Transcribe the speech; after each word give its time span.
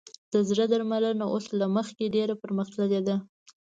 د 0.33 0.35
زړه 0.49 0.65
درملنه 0.71 1.25
اوس 1.33 1.45
له 1.59 1.67
مخکې 1.75 2.13
ډېره 2.15 2.33
پرمختللې 2.43 3.01
ده. 3.07 3.15